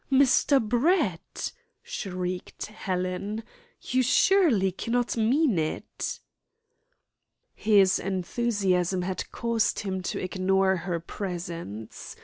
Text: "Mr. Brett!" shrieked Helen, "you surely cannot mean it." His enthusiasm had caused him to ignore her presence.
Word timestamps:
"Mr. 0.11 0.59
Brett!" 0.59 1.51
shrieked 1.83 2.65
Helen, 2.65 3.43
"you 3.81 4.01
surely 4.01 4.71
cannot 4.71 5.15
mean 5.15 5.59
it." 5.59 6.19
His 7.53 7.99
enthusiasm 7.99 9.03
had 9.03 9.31
caused 9.31 9.81
him 9.81 10.01
to 10.01 10.17
ignore 10.19 10.75
her 10.77 10.99
presence. 10.99 12.15